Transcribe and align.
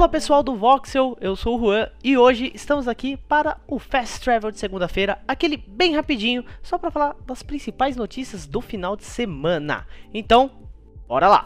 Fala 0.00 0.08
pessoal 0.08 0.42
do 0.42 0.56
Voxel, 0.56 1.14
eu 1.20 1.36
sou 1.36 1.58
o 1.58 1.60
Juan 1.60 1.86
e 2.02 2.16
hoje 2.16 2.50
estamos 2.54 2.88
aqui 2.88 3.18
para 3.18 3.58
o 3.68 3.78
Fast 3.78 4.18
Travel 4.22 4.50
de 4.50 4.58
segunda-feira, 4.58 5.18
aquele 5.28 5.58
bem 5.58 5.94
rapidinho, 5.94 6.42
só 6.62 6.78
para 6.78 6.90
falar 6.90 7.16
das 7.26 7.42
principais 7.42 7.96
notícias 7.96 8.46
do 8.46 8.62
final 8.62 8.96
de 8.96 9.04
semana. 9.04 9.86
Então, 10.14 10.52
bora 11.06 11.28
lá! 11.28 11.44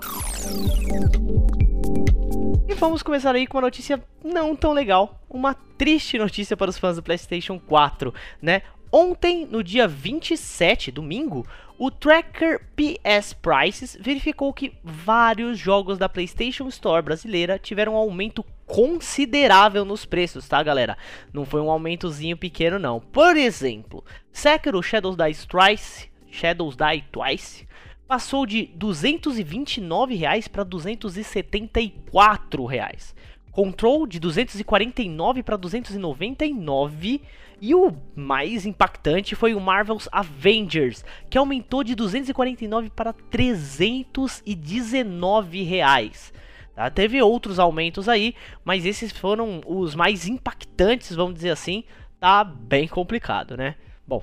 E 2.68 2.74
vamos 2.74 3.02
começar 3.02 3.34
aí 3.34 3.44
com 3.44 3.56
uma 3.56 3.62
notícia 3.62 4.00
não 4.22 4.54
tão 4.54 4.72
legal, 4.72 5.20
uma 5.28 5.54
triste 5.76 6.16
notícia 6.16 6.56
para 6.56 6.70
os 6.70 6.78
fãs 6.78 6.94
do 6.94 7.02
PlayStation 7.02 7.58
4, 7.58 8.14
né? 8.40 8.62
Ontem, 8.96 9.44
no 9.44 9.60
dia 9.60 9.88
27, 9.88 10.92
domingo, 10.92 11.44
o 11.76 11.90
Tracker 11.90 12.64
PS 12.76 13.32
Prices 13.32 13.98
verificou 14.00 14.52
que 14.52 14.72
vários 14.84 15.58
jogos 15.58 15.98
da 15.98 16.08
PlayStation 16.08 16.68
Store 16.68 17.02
brasileira 17.02 17.58
tiveram 17.58 17.94
um 17.94 17.96
aumento 17.96 18.44
considerável 18.64 19.84
nos 19.84 20.04
preços, 20.04 20.46
tá, 20.46 20.62
galera? 20.62 20.96
Não 21.32 21.44
foi 21.44 21.60
um 21.60 21.72
aumentozinho 21.72 22.36
pequeno, 22.36 22.78
não. 22.78 23.00
Por 23.00 23.36
exemplo, 23.36 24.04
Sekiro 24.30 24.80
Shadows 24.80 25.16
Die 25.16 25.48
Twice, 25.48 26.08
Shadows 26.30 26.76
Die 26.76 27.04
Twice 27.10 27.66
passou 28.06 28.46
de 28.46 28.66
229 28.76 30.14
reais 30.14 30.46
para 30.46 30.62
274 30.62 32.64
reais. 32.64 33.12
Control 33.54 34.04
de 34.04 34.18
249 34.18 35.44
para 35.44 35.56
299 35.56 37.22
e 37.60 37.72
o 37.72 37.92
mais 38.16 38.66
impactante 38.66 39.36
foi 39.36 39.54
o 39.54 39.60
Marvel's 39.60 40.08
Avengers, 40.10 41.04
que 41.30 41.38
aumentou 41.38 41.84
de 41.84 41.94
249 41.94 42.90
para 42.90 43.12
319 43.12 45.62
reais. 45.62 46.32
Tá? 46.74 46.90
Teve 46.90 47.22
outros 47.22 47.60
aumentos 47.60 48.08
aí, 48.08 48.34
mas 48.64 48.84
esses 48.84 49.12
foram 49.12 49.60
os 49.64 49.94
mais 49.94 50.26
impactantes, 50.26 51.14
vamos 51.14 51.34
dizer 51.34 51.50
assim. 51.50 51.84
Tá 52.18 52.42
bem 52.42 52.88
complicado, 52.88 53.56
né? 53.56 53.76
Bom, 54.04 54.20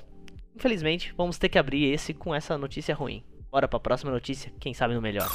infelizmente 0.54 1.14
vamos 1.16 1.38
ter 1.38 1.48
que 1.48 1.58
abrir 1.58 1.90
esse 1.90 2.12
com 2.12 2.34
essa 2.34 2.58
notícia 2.58 2.94
ruim. 2.94 3.24
Bora 3.50 3.66
para 3.66 3.78
a 3.78 3.80
próxima 3.80 4.12
notícia, 4.12 4.52
quem 4.60 4.74
sabe 4.74 4.92
no 4.92 5.00
melhor. 5.00 5.30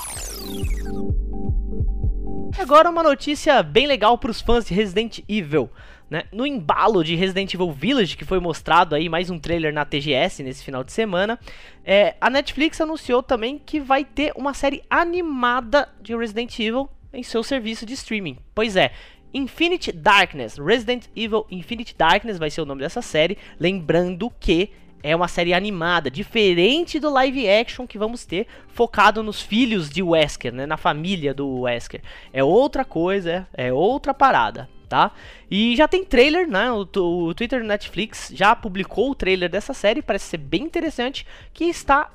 Agora 2.59 2.89
uma 2.89 3.03
notícia 3.03 3.61
bem 3.61 3.86
legal 3.86 4.17
para 4.17 4.31
os 4.31 4.41
fãs 4.41 4.66
de 4.66 4.73
Resident 4.73 5.19
Evil. 5.30 5.69
Né? 6.09 6.23
No 6.31 6.45
embalo 6.45 7.03
de 7.03 7.13
Resident 7.16 7.53
Evil 7.53 7.72
Village, 7.72 8.17
que 8.17 8.25
foi 8.25 8.39
mostrado 8.39 8.95
aí 8.95 9.08
mais 9.08 9.30
um 9.30 9.38
trailer 9.38 9.72
na 9.72 9.86
TGS 9.86 10.41
nesse 10.41 10.63
final 10.63 10.83
de 10.83 10.91
semana, 10.91 11.39
é, 11.85 12.16
a 12.19 12.31
Netflix 12.31 12.81
anunciou 12.81 13.22
também 13.22 13.59
que 13.63 13.80
vai 13.80 14.03
ter 14.03 14.33
uma 14.35 14.55
série 14.55 14.81
animada 14.89 15.88
de 16.02 16.16
Resident 16.16 16.58
Evil 16.59 16.89
em 17.13 17.22
seu 17.22 17.44
serviço 17.44 17.85
de 17.85 17.94
streaming. 17.94 18.39
Pois 18.55 18.75
é, 18.75 18.91
Infinite 19.31 19.91
Darkness, 19.91 20.58
Resident 20.58 21.05
Evil 21.16 21.45
Infinite 21.52 21.95
Darkness 21.95 22.39
vai 22.39 22.50
ser 22.50 22.61
o 22.61 22.66
nome 22.66 22.81
dessa 22.81 23.03
série, 23.03 23.38
lembrando 23.59 24.31
que 24.39 24.72
é 25.03 25.16
uma 25.16 25.28
série 25.28 25.53
animada, 25.53 26.09
diferente 26.09 27.00
do 27.00 27.09
live 27.09 27.50
action 27.50 27.85
que 27.85 27.97
vamos 27.97 28.25
ter, 28.25 28.47
focado 28.68 29.22
nos 29.24 29.41
filhos 29.41 29.90
de 29.90 30.02
Wesker, 30.02 30.53
né, 30.53 30.66
na 30.66 30.78
família 30.78 31.34
do 31.34 31.62
Wesker. 31.62 32.02
É 32.34 32.44
outra 32.44 32.84
coisa, 32.84 33.47
é 33.53 33.72
outra 33.72 34.13
parada, 34.13 34.69
tá? 34.90 35.12
E 35.50 35.75
já 35.75 35.88
tem 35.88 36.03
trailer, 36.03 36.47
né? 36.47 36.72
O, 36.72 36.88
o 37.00 37.34
Twitter 37.34 37.63
Netflix 37.63 38.31
já 38.34 38.56
publicou 38.56 39.12
o 39.12 39.16
trailer 39.16 39.50
dessa 39.50 39.74
série, 39.74 40.02
parece 40.02 40.25
ser 40.25 40.38
bem 40.38 40.63
interessante, 40.63 41.25
que 41.53 41.66
está 41.66 42.12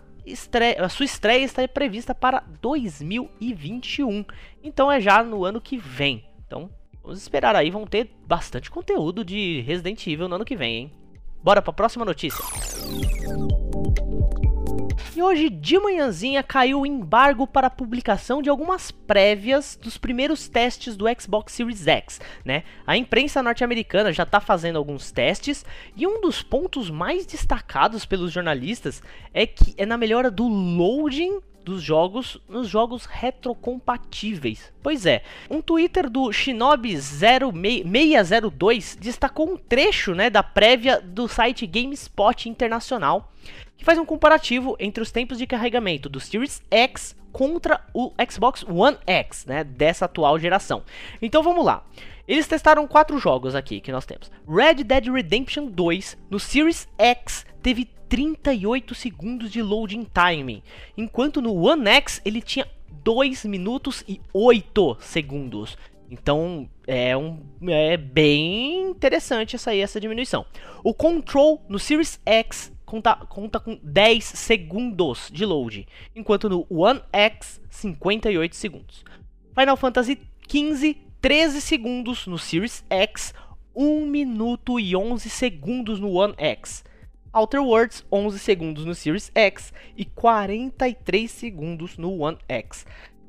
a 0.78 0.88
sua 0.88 1.04
estreia 1.04 1.44
está 1.44 1.66
prevista 1.66 2.14
para 2.14 2.44
2021. 2.60 4.24
Então 4.62 4.90
é 4.90 5.00
já 5.00 5.22
no 5.22 5.44
ano 5.44 5.60
que 5.60 5.76
vem. 5.76 6.24
Então, 6.46 6.70
vamos 7.02 7.20
esperar 7.20 7.56
aí, 7.56 7.70
vão 7.70 7.84
ter 7.86 8.10
bastante 8.24 8.70
conteúdo 8.70 9.24
de 9.24 9.62
Resident 9.62 10.06
Evil 10.06 10.28
no 10.28 10.36
ano 10.36 10.44
que 10.44 10.56
vem, 10.56 10.76
hein? 10.76 10.92
Bora 11.42 11.60
para 11.60 11.70
a 11.70 11.74
próxima 11.74 12.04
notícia. 12.04 12.44
E 15.14 15.22
hoje 15.22 15.50
de 15.50 15.78
manhãzinha 15.78 16.42
caiu 16.42 16.80
o 16.80 16.86
embargo 16.86 17.46
para 17.46 17.66
a 17.66 17.70
publicação 17.70 18.40
de 18.40 18.48
algumas 18.48 18.90
prévias 18.90 19.78
dos 19.80 19.98
primeiros 19.98 20.48
testes 20.48 20.96
do 20.96 21.04
Xbox 21.20 21.52
Series 21.52 21.86
X, 21.86 22.20
né? 22.44 22.62
A 22.86 22.96
imprensa 22.96 23.42
norte-americana 23.42 24.12
já 24.12 24.22
está 24.22 24.40
fazendo 24.40 24.78
alguns 24.78 25.12
testes 25.12 25.64
e 25.96 26.06
um 26.06 26.20
dos 26.20 26.42
pontos 26.42 26.88
mais 26.88 27.26
destacados 27.26 28.06
pelos 28.06 28.32
jornalistas 28.32 29.02
é 29.34 29.46
que 29.46 29.74
é 29.76 29.84
na 29.84 29.98
melhora 29.98 30.30
do 30.30 30.48
loading 30.48 31.40
dos 31.64 31.82
jogos 31.82 32.38
nos 32.48 32.68
jogos 32.68 33.06
retrocompatíveis. 33.06 34.72
Pois 34.82 35.06
é, 35.06 35.22
um 35.50 35.62
Twitter 35.62 36.10
do 36.10 36.24
Shinobi0602 36.24 38.98
destacou 38.98 39.50
um 39.50 39.56
trecho 39.56 40.14
né, 40.14 40.28
da 40.28 40.42
prévia 40.42 41.00
do 41.00 41.26
site 41.28 41.66
GameSpot 41.66 42.48
Internacional, 42.48 43.32
que 43.76 43.84
faz 43.84 43.98
um 43.98 44.04
comparativo 44.04 44.76
entre 44.78 45.02
os 45.02 45.10
tempos 45.10 45.38
de 45.38 45.46
carregamento 45.46 46.08
do 46.08 46.20
Series 46.20 46.62
X 46.70 47.16
contra 47.32 47.80
o 47.94 48.12
Xbox 48.30 48.64
One 48.68 48.98
X, 49.06 49.46
né, 49.46 49.64
dessa 49.64 50.04
atual 50.04 50.38
geração. 50.38 50.82
Então 51.20 51.42
vamos 51.42 51.64
lá. 51.64 51.84
Eles 52.28 52.46
testaram 52.46 52.86
quatro 52.86 53.18
jogos 53.18 53.54
aqui 53.54 53.80
que 53.80 53.90
nós 53.90 54.06
temos. 54.06 54.30
Red 54.48 54.84
Dead 54.84 55.08
Redemption 55.08 55.66
2 55.66 56.18
no 56.30 56.38
Series 56.38 56.86
X 56.96 57.44
teve 57.60 57.90
38 58.12 58.94
segundos 58.94 59.50
de 59.50 59.62
loading 59.62 60.06
time, 60.12 60.62
enquanto 60.98 61.40
no 61.40 61.54
One 61.54 61.88
X 61.88 62.20
ele 62.26 62.42
tinha 62.42 62.68
2 63.02 63.46
minutos 63.46 64.04
e 64.06 64.20
8 64.34 64.98
segundos. 65.00 65.78
Então 66.10 66.68
é, 66.86 67.16
um, 67.16 67.40
é 67.68 67.96
bem 67.96 68.90
interessante 68.90 69.56
essa, 69.56 69.70
aí, 69.70 69.80
essa 69.80 69.98
diminuição. 69.98 70.44
O 70.84 70.92
Control 70.92 71.64
no 71.70 71.78
Series 71.78 72.20
X 72.26 72.70
conta, 72.84 73.16
conta 73.16 73.58
com 73.58 73.80
10 73.82 74.22
segundos 74.22 75.30
de 75.32 75.46
load, 75.46 75.88
enquanto 76.14 76.50
no 76.50 76.66
One 76.68 77.00
X 77.14 77.62
58 77.70 78.54
segundos. 78.54 79.04
Final 79.58 79.76
Fantasy 79.78 80.20
XV 80.46 80.98
13 81.18 81.62
segundos 81.62 82.26
no 82.26 82.36
Series 82.36 82.84
X, 82.90 83.32
1 83.74 84.04
minuto 84.06 84.78
e 84.78 84.94
11 84.94 85.30
segundos 85.30 85.98
no 85.98 86.12
One 86.12 86.34
X. 86.36 86.84
Outer 87.32 87.62
Worlds 87.62 88.04
11 88.10 88.38
segundos 88.38 88.84
no 88.84 88.94
Series 88.94 89.30
X 89.34 89.72
e 89.96 90.04
43 90.04 91.30
segundos 91.30 91.96
no 91.96 92.18
One 92.20 92.38
X. 92.48 92.86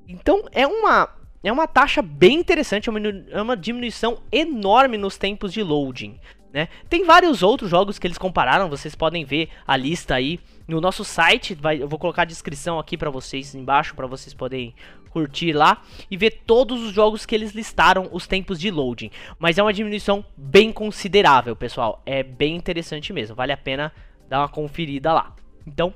Então 0.08 0.44
é 0.52 0.68
uma 0.68 1.10
é 1.44 1.52
uma 1.52 1.68
taxa 1.68 2.02
bem 2.02 2.40
interessante, 2.40 2.88
é 2.88 2.92
uma, 2.92 3.00
é 3.30 3.42
uma 3.42 3.58
diminuição 3.58 4.22
enorme 4.32 4.98
nos 4.98 5.18
tempos 5.18 5.52
de 5.52 5.62
loading. 5.62 6.18
Né? 6.54 6.70
Tem 6.88 7.04
vários 7.04 7.44
outros 7.44 7.70
jogos 7.70 8.00
que 8.00 8.08
eles 8.08 8.18
compararam, 8.18 8.70
vocês 8.70 8.96
podem 8.96 9.26
ver 9.26 9.50
a 9.68 9.76
lista 9.76 10.16
aí 10.16 10.40
no 10.68 10.82
nosso 10.82 11.04
site. 11.04 11.54
Vai, 11.56 11.82
eu 11.82 11.88
vou 11.88 12.00
colocar 12.00 12.24
a 12.24 12.26
descrição 12.26 12.80
aqui 12.80 12.98
para 12.98 13.10
vocês 13.10 13.54
embaixo 13.56 13.96
para 13.96 14.08
vocês 14.08 14.34
poderem 14.34 14.74
curtir 15.10 15.54
lá 15.54 15.82
e 16.10 16.18
ver 16.18 16.42
todos 16.46 16.82
os 16.82 16.92
jogos 16.92 17.26
que 17.26 17.36
eles 17.36 17.52
listaram 17.52 18.10
os 18.12 18.26
tempos 18.26 18.60
de 18.60 18.72
loading. 18.72 19.12
Mas 19.38 19.58
é 19.58 19.64
uma 19.64 19.72
diminuição 19.72 20.26
bem 20.36 20.72
considerável, 20.72 21.56
pessoal. 21.56 22.02
É 22.06 22.24
bem 22.24 22.56
interessante 22.56 23.14
mesmo, 23.14 23.36
vale 23.36 23.52
a 23.52 23.58
pena 23.58 23.94
dar 24.28 24.40
uma 24.40 24.50
conferida 24.50 25.14
lá. 25.14 25.36
Então, 25.68 25.94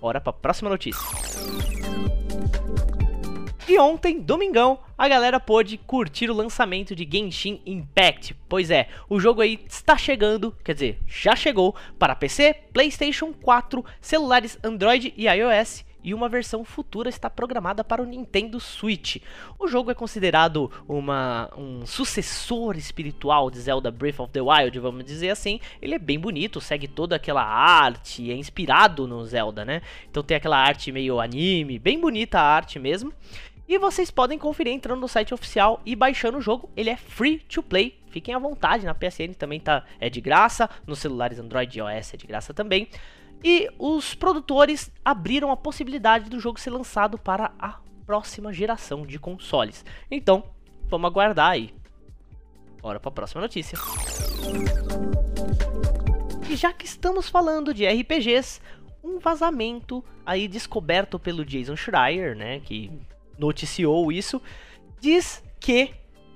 bora 0.00 0.20
para 0.20 0.30
a 0.30 0.34
próxima 0.34 0.70
notícia. 0.70 1.02
E 3.66 3.78
ontem, 3.78 4.20
domingão, 4.20 4.78
a 4.96 5.08
galera 5.08 5.40
pôde 5.40 5.78
curtir 5.78 6.30
o 6.30 6.34
lançamento 6.34 6.94
de 6.94 7.08
Genshin 7.10 7.62
Impact. 7.64 8.36
Pois 8.46 8.70
é, 8.70 8.88
o 9.08 9.18
jogo 9.18 9.40
aí 9.40 9.58
está 9.66 9.96
chegando, 9.96 10.54
quer 10.62 10.74
dizer, 10.74 10.98
já 11.06 11.34
chegou 11.34 11.74
para 11.98 12.14
PC, 12.14 12.54
PlayStation 12.74 13.32
4, 13.32 13.82
celulares 14.02 14.58
Android 14.62 15.14
e 15.16 15.26
iOS 15.26 15.84
e 16.04 16.12
uma 16.12 16.28
versão 16.28 16.62
futura 16.62 17.08
está 17.08 17.30
programada 17.30 17.82
para 17.82 18.02
o 18.02 18.04
Nintendo 18.04 18.60
Switch. 18.60 19.16
O 19.58 19.66
jogo 19.66 19.90
é 19.90 19.94
considerado 19.94 20.70
uma, 20.86 21.50
um 21.56 21.86
sucessor 21.86 22.76
espiritual 22.76 23.50
de 23.50 23.58
Zelda 23.58 23.90
Breath 23.90 24.20
of 24.20 24.30
the 24.30 24.42
Wild, 24.42 24.78
vamos 24.78 25.04
dizer 25.06 25.30
assim. 25.30 25.58
Ele 25.80 25.94
é 25.94 25.98
bem 25.98 26.18
bonito, 26.18 26.60
segue 26.60 26.86
toda 26.86 27.16
aquela 27.16 27.42
arte, 27.42 28.30
é 28.30 28.34
inspirado 28.34 29.08
no 29.08 29.24
Zelda, 29.24 29.64
né? 29.64 29.80
Então 30.10 30.22
tem 30.22 30.36
aquela 30.36 30.58
arte 30.58 30.92
meio 30.92 31.18
anime, 31.18 31.78
bem 31.78 31.98
bonita 31.98 32.38
a 32.38 32.42
arte 32.42 32.78
mesmo. 32.78 33.10
E 33.66 33.78
vocês 33.78 34.10
podem 34.10 34.38
conferir 34.38 34.72
entrando 34.72 35.00
no 35.00 35.08
site 35.08 35.32
oficial 35.32 35.80
e 35.86 35.96
baixando 35.96 36.38
o 36.38 36.40
jogo. 36.40 36.70
Ele 36.76 36.90
é 36.90 36.96
free 36.96 37.38
to 37.38 37.62
play. 37.62 37.98
Fiquem 38.08 38.34
à 38.34 38.38
vontade, 38.38 38.84
na 38.84 38.94
PSN 38.94 39.32
também 39.38 39.58
tá 39.58 39.84
é 39.98 40.10
de 40.10 40.20
graça, 40.20 40.68
nos 40.86 40.98
celulares 40.98 41.38
Android 41.38 41.78
e 41.78 41.80
iOS 41.80 42.14
é 42.14 42.16
de 42.16 42.26
graça 42.26 42.52
também. 42.52 42.88
E 43.42 43.68
os 43.78 44.14
produtores 44.14 44.92
abriram 45.04 45.50
a 45.50 45.56
possibilidade 45.56 46.30
do 46.30 46.38
jogo 46.38 46.60
ser 46.60 46.70
lançado 46.70 47.18
para 47.18 47.52
a 47.58 47.78
próxima 48.06 48.52
geração 48.52 49.06
de 49.06 49.18
consoles. 49.18 49.84
Então, 50.10 50.44
vamos 50.88 51.10
aguardar 51.10 51.50
aí. 51.50 51.74
Bora 52.80 53.00
para 53.00 53.08
a 53.08 53.12
próxima 53.12 53.40
notícia. 53.40 53.78
E 56.48 56.54
já 56.54 56.72
que 56.72 56.84
estamos 56.84 57.28
falando 57.28 57.72
de 57.72 57.86
RPGs, 57.86 58.60
um 59.02 59.18
vazamento 59.18 60.04
aí 60.24 60.46
descoberto 60.46 61.18
pelo 61.18 61.44
Jason 61.44 61.76
Schreier, 61.76 62.36
né, 62.36 62.60
que 62.60 62.90
noticiou 63.38 64.10
isso, 64.10 64.40
diz 65.00 65.42
que 65.60 65.90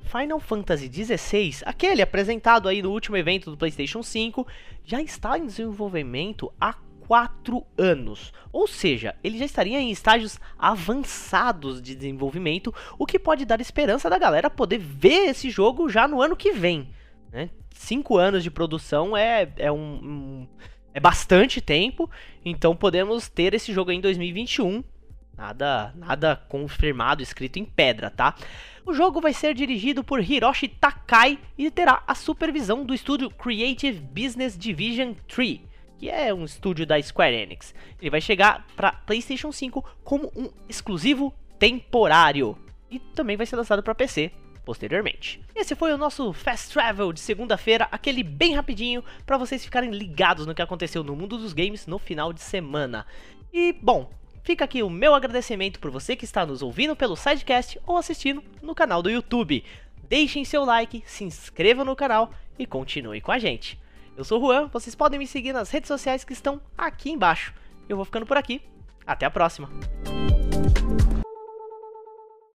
Final 0.05 0.41
Fantasy 0.41 0.91
XVI, 0.91 1.63
aquele 1.67 2.01
apresentado 2.01 2.69
aí 2.69 2.81
no 2.81 2.91
último 2.91 3.17
evento 3.17 3.51
do 3.51 3.57
PlayStation 3.57 4.03
5, 4.03 4.47
já 4.85 5.03
está 5.03 5.39
em 5.39 5.47
desenvolvimento 5.47 6.51
há 6.59 6.75
4 7.07 7.65
anos. 7.77 8.33
Ou 8.53 8.67
seja, 8.67 9.15
ele 9.23 9.39
já 9.39 9.45
estaria 9.45 9.81
em 9.81 9.91
estágios 9.91 10.39
avançados 10.59 11.81
de 11.81 11.95
desenvolvimento, 11.95 12.75
o 12.99 13.07
que 13.07 13.19
pode 13.19 13.45
dar 13.45 13.61
esperança 13.61 14.09
da 14.09 14.19
galera 14.19 14.49
poder 14.49 14.79
ver 14.79 15.29
esse 15.29 15.51
jogo 15.51 15.89
já 15.89 16.09
no 16.09 16.23
ano 16.23 16.37
que 16.37 16.53
vem. 16.53 16.89
Né? 17.33 17.51
Cinco 17.75 18.17
anos 18.17 18.43
de 18.43 18.51
produção 18.51 19.17
é, 19.17 19.51
é 19.57 19.71
um, 19.71 19.79
um 19.79 20.49
é 20.93 21.01
bastante 21.01 21.61
tempo, 21.61 22.11
então 22.45 22.75
podemos 22.75 23.29
ter 23.29 23.55
esse 23.55 23.73
jogo 23.73 23.93
em 23.93 24.01
2021. 24.01 24.83
Nada, 25.39 25.95
nada 25.95 26.35
confirmado, 26.49 27.23
escrito 27.23 27.61
em 27.61 27.65
pedra, 27.65 28.11
tá? 28.11 28.35
O 28.85 28.93
jogo 28.93 29.21
vai 29.21 29.33
ser 29.33 29.55
dirigido 29.55 30.03
por 30.03 30.21
Hiroshi 30.21 30.67
Takai 30.67 31.39
e 31.57 31.71
terá 31.71 32.03
a 32.09 32.15
supervisão 32.17 32.85
do 32.85 32.93
estúdio 32.93 33.31
Creative 33.31 34.01
Business 34.01 34.59
Division 34.59 35.13
3, 35.29 35.61
que 35.97 36.11
é 36.11 36.35
um 36.35 36.45
estúdio 36.45 36.85
da 36.85 37.01
Square 37.01 37.37
Enix. 37.37 37.73
Ele 38.01 38.11
vai 38.11 38.21
chegar 38.21 38.67
para 38.75 38.91
PlayStation 38.91 39.53
5 39.53 39.85
como 40.03 40.33
um 40.35 40.51
exclusivo 40.69 41.33
temporário 41.57 42.59
e 42.91 42.99
também 42.99 43.37
vai 43.37 43.47
ser 43.47 43.55
lançado 43.55 43.81
para 43.81 43.95
PC 43.95 44.33
posteriormente. 44.65 45.41
Esse 45.55 45.77
foi 45.77 45.95
o 45.95 45.99
nosso 45.99 46.33
Fast 46.33 46.73
Travel 46.73 47.13
de 47.13 47.21
segunda-feira, 47.21 47.87
aquele 47.93 48.25
bem 48.25 48.57
rapidinho 48.57 49.05
para 49.25 49.39
vocês 49.39 49.65
ficarem 49.65 49.91
ligados 49.91 50.47
no 50.47 50.55
que 50.55 50.61
aconteceu 50.61 51.05
no 51.05 51.15
mundo 51.15 51.39
dos 51.39 51.53
games 51.53 51.87
no 51.87 51.99
final 51.99 52.33
de 52.33 52.43
semana. 52.43 53.07
E 53.53 53.73
bom, 53.73 54.11
fica 54.49 54.65
aqui 54.65 54.83
o 54.83 54.89
meu 54.89 55.15
agradecimento 55.15 55.79
por 55.79 55.91
você 55.91 56.17
que 56.17 56.25
está 56.25 56.47
nos 56.47 56.63
ouvindo 56.63 56.97
pelo 56.97 57.15
sidecast 57.15 57.79
ou 57.87 57.99
assistindo 57.99 58.43
no 58.63 58.75
canal 58.75 59.03
do 59.03 59.11
YouTube. 59.11 59.63
Deixem 60.09 60.43
seu 60.43 60.65
like, 60.65 61.05
se 61.05 61.23
inscrevam 61.23 61.85
no 61.85 61.95
canal 61.95 62.33
e 62.59 62.65
continue 62.65 63.21
com 63.21 63.31
a 63.31 63.39
gente. 63.39 63.79
Eu 64.17 64.25
sou 64.25 64.43
o 64.43 64.47
Juan, 64.47 64.69
vocês 64.69 64.95
podem 64.95 65.19
me 65.19 65.27
seguir 65.27 65.53
nas 65.53 65.69
redes 65.69 65.89
sociais 65.89 66.25
que 66.25 66.33
estão 66.33 66.63
aqui 66.79 67.11
embaixo. 67.11 67.53
Eu 67.87 67.97
vou 67.97 68.07
ficando 68.07 68.25
por 68.25 68.39
aqui. 68.39 68.63
Até 69.07 69.27
a 69.27 69.31
próxima! 69.31 69.69